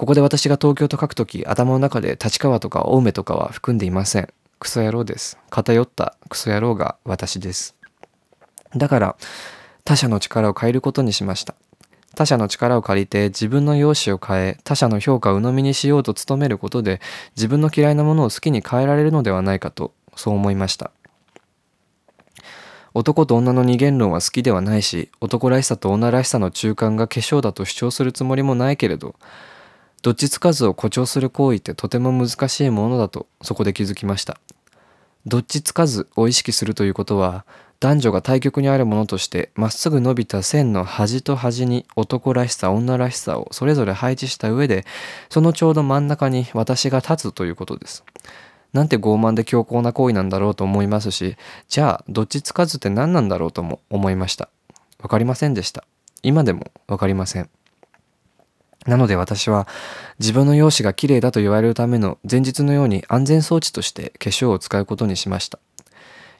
[0.00, 4.32] ここで私が東京と書くとき、頭の中で立川とか青梅とかは含んでいません。
[4.58, 5.38] クソ野郎です。
[5.50, 7.76] 偏ったクソ野郎が私です。
[8.74, 9.16] だから、
[9.84, 11.54] 他者の力を変えることにしました。
[12.16, 17.02] 他者の力を借りて自分の容姿を変え、他者の評価を鵜呑みにしようと努めることで、
[17.36, 20.92] 自分の嫌いなものを好きに変えられるのではないかと、そう思いました。
[22.94, 29.14] 男と女の二元論は好きではないし、男らしさと女らしさの中間が化粧だと主張するつもりもないけれど、
[30.02, 34.38] どっちつかずを誇張する行為ってとても難しいものだとそこで気づきました。
[35.26, 37.44] どっちつかずを意識するということは
[37.80, 44.84] 男女が対極にあるものとしてまっすぐ伸びた線の端と端に男らしさ女らしさをそれぞれ配置した上で
[45.28, 48.04] そのちょうど真ん中に私が立つということです。
[48.72, 51.36] なんて傲慢で強硬な行為なんだろうと思いますし
[51.68, 54.48] じゃあどっちつかずって何なんだろうとも思いました。
[55.02, 55.84] わかりませんでした。
[56.22, 57.50] 今でもわかりません。
[58.86, 59.68] なので私は
[60.18, 65.58] 自分の容姿が綺麗だと言われるための前日のように安全装置として化粧を使うことにしました。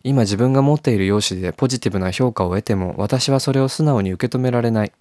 [0.03, 4.93] 今自分が持っている容姿でポジティブな評価を得ても私はそれを素直に受け止められない。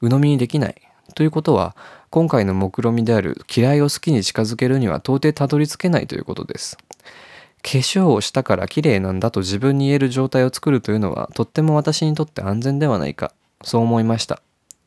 [0.00, 0.74] 鵜呑みにできない。
[1.14, 1.76] ということは
[2.10, 6.76] 今回の目論見みである嫌いを好きに近づけるには到底たどり着けないということです。
[7.62, 13.32] 化粧をしたから綺麗なんだと自分に言える状態を作るというのはとっても私にとって安全ではないか。
[13.62, 14.42] そう思いました。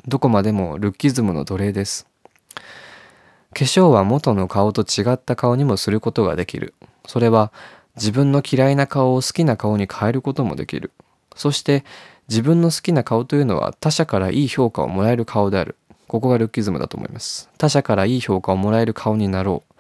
[0.07, 2.07] どこまでもルッキズムの奴隷です。
[2.55, 6.73] 化粧は元の顔と違った顔にもすることができる。
[7.05, 7.51] それは
[7.95, 10.91] 自分の嫌いな顔を好きな顔に変えることもできる。
[11.35, 11.85] そして
[12.27, 15.77] 自分の好きな顔というのは他者からいい評価をもらえる顔である。
[16.07, 17.49] ここがルッキズムだと思います。
[17.57, 19.73] 他者からいい評価をもらえる顔になろう。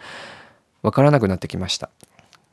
[0.83, 1.89] わからなくなってきました。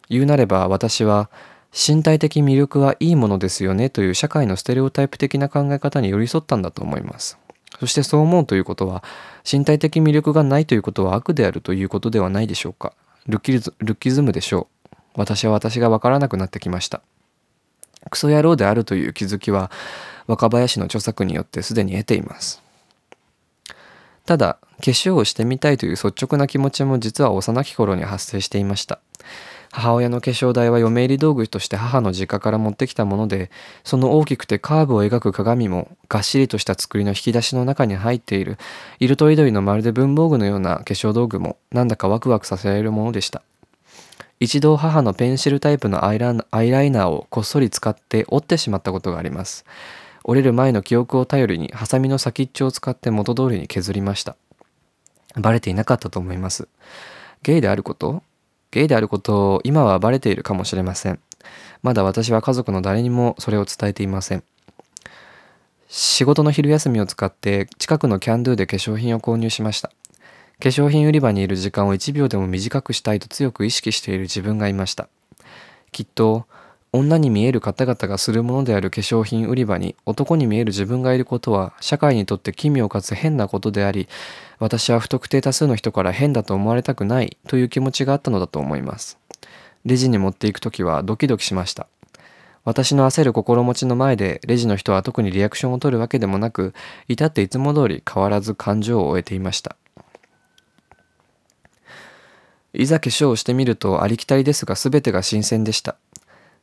[0.09, 1.31] 言うなれば私は
[1.73, 7.39] 身体的魅力はいいものですよねという社会のステレオタイプ的な考え方に寄り添ったんだと思います。
[7.81, 9.03] そしてそう思うということは、
[9.51, 12.93] 身体的魅力がないということは悪であるということではないでしょうか。
[13.27, 14.89] ルッキズルッキズムでしょう。
[15.17, 17.01] 私は私がわからなくなってきました。
[18.11, 19.71] クソ野郎であるという気づきは、
[20.27, 22.63] 若林の著作によってすでに得ています。
[24.27, 29.01] ただ、化粧をしてみたいという率直な気持ちも実は幼き頃に発生していました。
[29.71, 33.51] 母親の化粧台は嫁入り道具として母の実家から持ってきたもので、
[33.85, 38.59] その大きくてカーブを描く鏡も、がっしりとした作りの引き出しの中に入っている、
[38.99, 43.43] 色とりどりのまるで文房具のような化粧道具も、なんだかワクワクさせられるものでした。
[44.41, 46.35] 一度母のペンシルタイプのアイライ
[46.91, 49.65] ナーをこっそり使って折ってしまったことがあります。
[50.25, 54.37] 折れる前の記憶を頼りにハサミの先っちょを使って元通りに削りました
[55.37, 56.69] バレていなかったと思います
[57.43, 58.23] ゲイであること
[58.71, 61.19] ゲイであることを今はバレているかもしれません。
[61.83, 64.45] まだ私は家族の誰にもそれを伝えていません。
[65.89, 69.91] 仕事の昼休みを使って近くのキャンドゥで化粧品を購入しました。
[70.61, 75.09] 化粧品売り場にいる時間を1秒でも短くしたいと強く意識している自分がいました。
[75.91, 76.47] きっと
[76.93, 84.09] 女に見える方々がするものである化粧品売り場に男に見える自分がいることは社会にとって奇妙かつ変なことであり
[84.61, 89.19] 私は不特定多数の人から変だと思われたくないという気持ちがあったのだと思います。
[89.87, 91.89] レジに持っていく時はドキドキしました。
[92.63, 96.75] 私の焦る心持ちの前でレジの人は特にリアクションを取るわけでもなく
[97.09, 99.77] 至っていつも通り変わらず感情を終えていました。
[102.75, 105.97] いざ化粧をしてみるとありきたりですが全てが新鮮でした。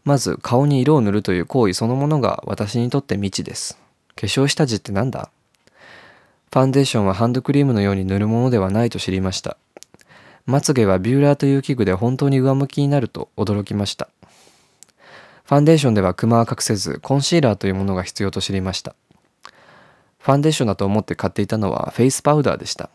[0.03, 3.79] まず顔に色を塗るという行為そのものが私にとって未知です。
[4.15, 5.31] 化粧下地ってなんだ？
[6.51, 9.57] ファンデーションはハンドクリームのように塗るものではないと知りました。
[10.45, 14.07] まつげはビューラーという器具で本当に上向きになると驚きました。
[15.43, 18.95] ファンデーションではクマは隠せずコンシーラーというものが必要と知りました。
[20.19, 22.89] ファンデーションだと思って買っていたのはフェイスパウダーでした。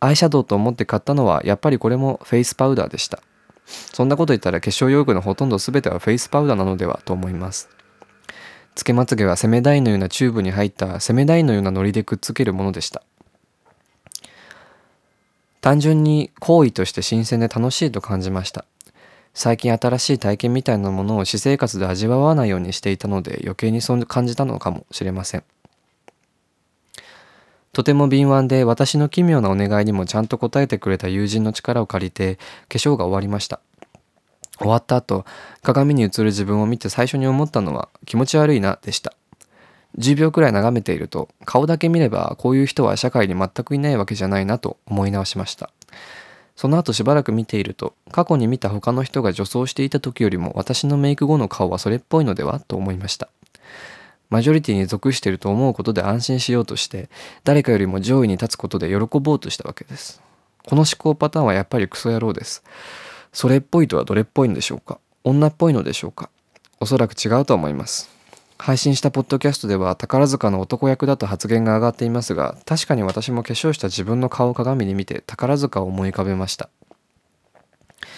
[0.00, 3.20] アイシャドウと思って買ったのはやっぱりこれもフェイスパウダーでした。
[3.66, 7.68] そんなこと言ったら化粧用具のほとんど全てはフェイスパウダーなのではと思います。
[8.76, 13.02] つけまつげはセメダインのようなチューブに入ったセメダインのような糊でくっつけるものでした。
[15.62, 18.66] 単純に行為として新鮮で楽しいと感じました。
[19.32, 25.44] 最近新しい体験みたいなものを私生活で味わわないようにしていたので余計にそう感じたのかもしれません。
[27.72, 32.36] とても敏腕で私の奇妙なお願いにもちゃんと答えてくれた友人の力を借りて
[32.68, 33.60] 化粧が終わりました。
[34.58, 35.24] 終わった後、
[35.62, 39.12] 鏡に映る自分を見て最初に思ったのは気持ち悪いなでした。
[39.98, 45.70] 10秒くらい眺めていると顔だけ見ればこういう人は社会に全くいないわけじゃないなと思い直しました。
[46.54, 53.28] その後しばらく見ていると過去に見た他の人が女装していた時よりも私のメイク後の顔はそれっぽいのではと思いました。
[54.28, 57.08] マジョリティに属していると思うことで安心しようとして
[57.44, 60.20] 誰かよりも上位に立つことで喜ぼうとしたわけです
[60.66, 62.64] この思考パターンはやっぱりクソ野郎です
[63.38, 64.98] それっぽいとはどれっぽいんでしょうか？
[65.22, 66.30] 女っぽいのでしょうか？
[66.80, 68.08] おそらく違うと思います。
[68.56, 76.70] 配信したポッドキャストでは宝塚の男役だと発言が上がっていますが確かに私も化粧した自分の顔を鏡に見て宝塚を思い浮かべました。
[78.00, 78.08] 化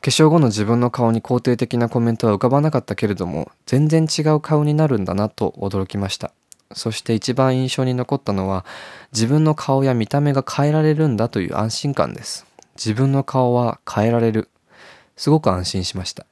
[0.00, 6.32] 粧後の自分の顔に肯定的なコメントは浮かばなかったけれども全然違う顔になるんだなと驚きました。
[6.72, 8.64] そして一番印象に残ったのは
[9.12, 12.47] 自分の顔や見た目が変えられるんだという安心感です。
[12.78, 14.48] 自分の顔は変えられる
[15.16, 16.24] すごく安心しました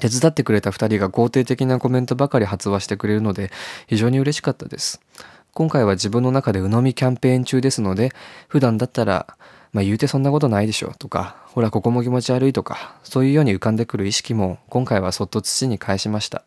[0.00, 3.50] 手伝ってくれた2人が肯定的なコメントばかり発話してくれるので
[3.86, 5.00] 非常に嬉しかったです
[5.52, 8.12] 今回は自分の中で鵜呑みキャンペーン中ですので
[8.48, 9.36] 普段だったら
[9.74, 16.44] まあ言うてそんなことないでしょとか、ほらここも気持ち悪いとか、そういうように浮かんでくる意識も今回はそっと土に返しました。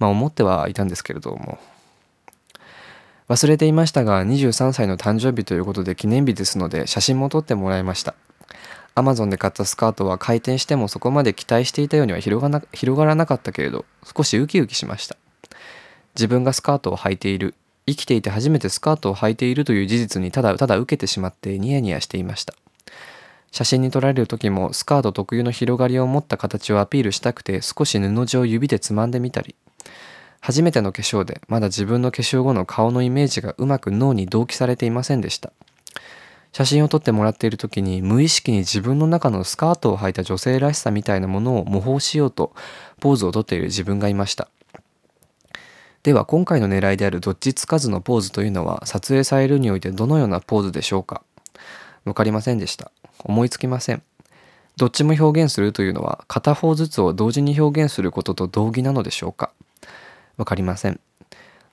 [0.00, 1.58] まあ思ってはいたんですけれども。
[3.28, 8.14] 忘れていましたが23歳の誕生日ということで記念日ですので写真も撮ってもらいました。
[8.94, 13.84] アマゾンで買ったスカートは回転してもそこまで期待していたようには広がな広がらなかったけれど
[14.16, 15.16] 少しウキウキしました。
[16.14, 17.54] 自分がスカートを履いている
[17.86, 22.54] 生きていて初めてスカートを履いているという事実にただただ受けてしまってニヤニヤしていました
[23.52, 29.54] 写真に撮られる時もスカート特有の広がりを持った形をアピールしたくて少し布地を指でつまんでみたり
[30.46, 35.52] 初めての化粧でまだ自分の化粧後の顔のイメージがうまく脳に同期されていませんでした
[36.52, 42.54] 写真を撮ってもらっている時に無意識に自分の中のスカートを履いた女性らしさみたいなものを模倣しようと
[43.00, 44.48] ポーズをとっている自分がいました
[46.04, 51.22] では今回の狙いであるどっちつかずのポーズというのは撮影されるにおいてどのようなポーズでしょうか
[52.06, 52.92] わかりませんでした。
[53.24, 54.02] 思いつきません。
[54.76, 59.50] どっちも表現するというのは片方ずつを同時に表現することと同義なのでしょうか
[60.36, 61.00] わかりません。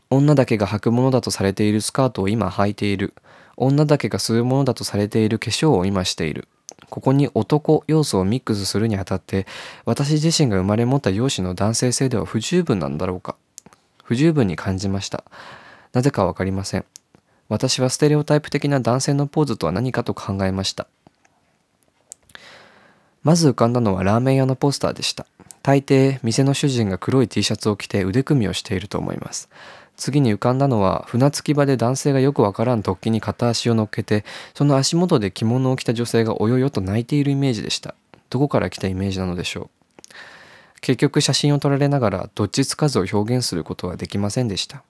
[0.10, 3.14] 女だけが履くものだとされているスカートを今履いている。
[3.58, 6.48] 女だけが吸うものだとされている化粧を今している。
[6.90, 9.48] ここに男要素をミックスするにあたって
[9.86, 13.36] 私自身が生まれ持った容姿の男性性では不十分なんだろうか
[14.04, 15.24] 不十分に感じました。
[15.94, 16.86] なぜかわかりません。
[17.50, 20.88] 私はステレオタイプ的な男性のポーズとは何かと考えました。
[23.24, 25.26] まず浮かんだのはラーメン屋のポスターでした。
[25.64, 29.50] 大抵、店の主人が黒い T シャツを着て腕組みをしていると思います。
[29.96, 37.96] 次に浮かんだのは船着き場で男性がよくわからん突起に片足を乗っけてその足元で着物を着た女性がおよよと泣いているイメージでした。
[38.30, 39.70] どこから来たイメージなのでしょう。
[40.82, 44.84] 結局写真を撮られながらどっちつかずを表現することはできませんでした。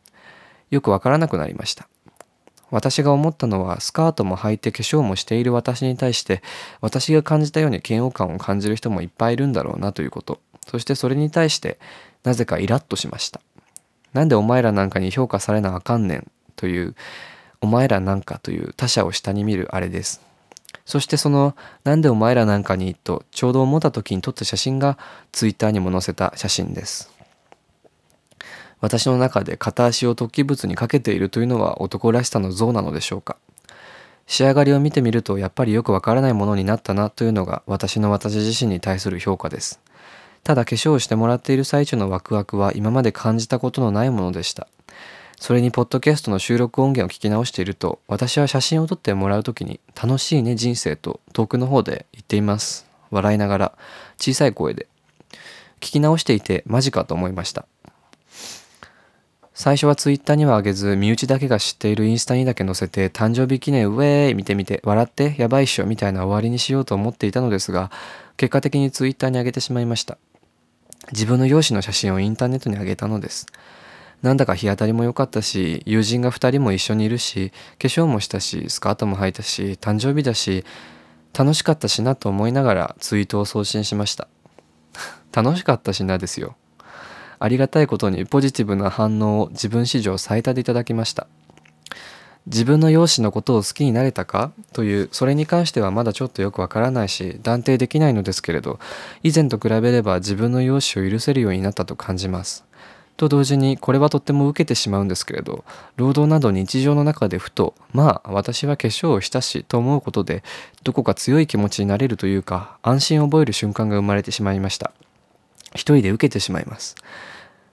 [0.71, 1.87] よくわからなくなりました。
[2.71, 6.41] 私が思ったのはスカートも履いて化粧もしている私に対して
[6.81, 10.41] 私が感じたように嫌悪感を感じる人もいっぱいいるんだろうなということ。
[10.67, 11.77] そしてそれに対して
[12.23, 13.41] なぜかイラッとしました。
[14.13, 16.95] なんでお前らなんかに評価されなあかんねんという
[17.61, 20.21] お前らなんかという他者を下に見るあれです。
[20.85, 24.97] そしてそのなんでお前らなんかにとちょうど思った時に撮った写真が
[25.31, 27.11] ツイッターにも載せた写真です。
[28.81, 33.37] 私の中で片足を突起物にかけているというのは男らしさの像なのでしょうか。
[34.27, 39.79] 仕上がりを見てみるとやっぱりよくわからないものになったなというのが私の私自身に対する評価です。
[40.43, 44.67] ただ化粧をしてもらっている最中のワクワクは今まで感じたことのないものでした。
[45.39, 52.85] それにポッドキャストの収録音源を聞き直していると私は写真を撮ってもらう時に楽しいね人生と遠くの方で言っています。
[53.11, 53.73] 笑いながら
[54.17, 54.87] 小さい声で。
[55.79, 57.65] 聞き直していてマジかと思いました。
[59.53, 67.91] 最初はツイッターには上げず身内だけが知っているインスタにだけ載せて誕生日記念ウェーイ見てみて笑ってやばいっしょみたいな終わりにしようと思っていたのですが
[68.35, 70.17] 結果的にツイッターに上げてしまいました。
[71.11, 73.45] 自分の容姿の写真をインターネットに上げたのです。
[74.21, 80.63] なんだか日当たりも良かったし友人が2人も一緒にいるし化粧もしたしスカートも履いたし誕生日だし
[81.37, 84.27] 楽しかったしなと思いながらツイートを送信しました。
[85.33, 86.55] 楽しかったしなですよ。
[87.39, 91.27] ありがたいことにポジティブな反応を自分史上最多でいただきました。
[92.45, 94.51] 自分の容姿のことを好きになれたか？
[94.73, 98.79] というそれに関してはまだちょっとよくわからないし断定できないのですけれど
[99.23, 102.65] 以前と比べれば自分の容姿を許せるようになったと感じます。
[103.15, 105.63] と同時にこれはとっても受けてしまうんですけれど
[105.97, 110.43] 労働など日常の中でふとまあ私は化粧をしたしと思うことで
[110.83, 114.91] どこか強い気持ちになれるというか安心を覚える瞬間が生まれてしまいました。
[115.75, 116.95] 一人で受けてしまいます。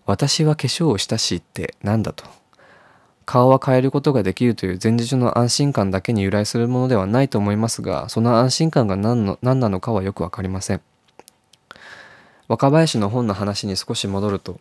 [0.06, 2.24] 私は化粧をしたしって何だと。
[3.30, 10.80] 顔は変えることができるという前日の安心感だけに由来するものではないと思いますがその安心感が何の何なのかはよく分かりません。
[12.48, 14.58] 若林の本の話に少し戻ると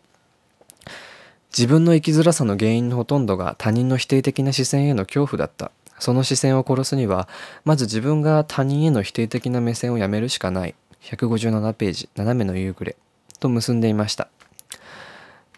[1.50, 5.72] 自分の生きづらさの原因のほとんどが他人の否定的な視線への恐怖だった。
[5.98, 7.28] その視線を殺すには
[7.66, 10.76] まず自分が他人への否定的な目線をやめるしかない。
[11.02, 12.98] 157ページ斜めの夕暮れ
[13.40, 14.28] と結んでいました。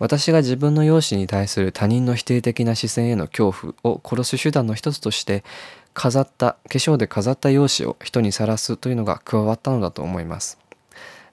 [0.02, 5.44] 私が自分の容姿に対する他人の否定的な視線への恐怖を殺す手段の一つとして
[5.94, 10.58] 飾った化粧で飾った容姿を人にさらすというのが加わったのだと思います。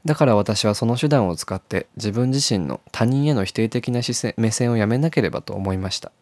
[0.04, 6.12] だから私はその手段を使って自分自身の他人への否定的な視線目線をやめなければと思いました。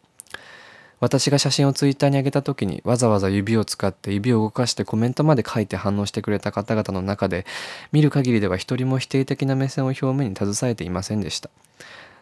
[1.01, 7.45] 私が写真をツイッターに上げた時にわざわざ指を使って指を動かしてコメントまで書いて反応してくれた方々の中で
[7.91, 11.51] 見る限りでは一人も否定的な目線を表面に携えていませんでした。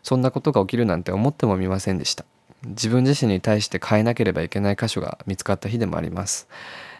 [0.05, 2.25] そんなことが起きるなんて思ってもみませんでした。
[2.65, 6.47] 自分自身に対して変えなければいけない箇所が見つかった日でもあります。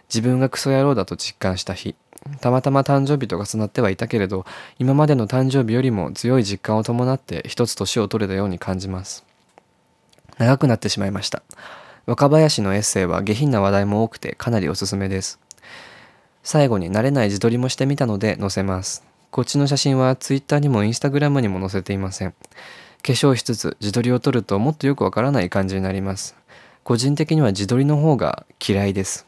[0.09, 1.95] 自分がクソ野郎だと実感した日。
[2.41, 4.47] たまたま誕生日と重なってはいたけれど
[4.79, 9.25] 今までの誕生日よりも強い実感を伴って一つ年を取れたように感じます。
[10.39, 11.43] 長くなってしまいました。
[12.07, 15.39] 若林のエッセイは下品な話題も多くてかなりおすすめです。
[16.43, 19.05] 最後に慣れない自撮りもしてみたので載せます。
[19.31, 22.35] こっちの写真は Twitter にも Instagram にも載せていません。
[23.05, 26.35] 化粧しつつ自撮りを撮るともっとよくわからない感じになります。
[26.85, 29.27] 個人的には自撮りの方が嫌いです。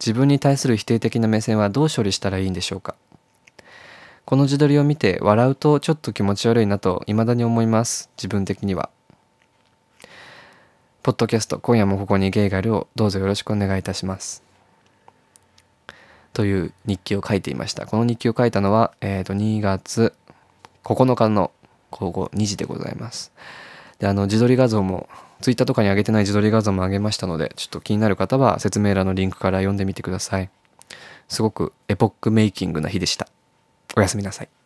[0.00, 2.96] 自分に対する否定的な目線はどう処理したらいいんでしょうか。
[4.24, 8.10] この自撮りを見て笑うとちょっと気持ち悪いなと未だに思います。
[8.16, 8.90] 自分的には。
[11.04, 14.42] ポッドキャスト今夜もここにゲイがいるをどうぞよろしくお願いいたします。
[16.32, 17.86] という日記を書いていました。
[17.86, 20.12] この日記を書いたのは、えー、と2月
[20.82, 21.52] 9日の
[21.92, 23.32] 午後2時でございます。
[23.98, 25.08] で、あの自撮り画像も
[25.40, 30.50] Twitter とかに上げてない自撮り画像も上げましたので、ちょっと気になる方は説明欄のリンクから読んでみてください。
[31.28, 33.28] すごくエポックメイキングな日でした。
[33.96, 34.61] おやすみなさい。